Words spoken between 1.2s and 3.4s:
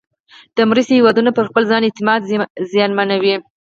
پر خپل ځان اعتماد زیانمنوي.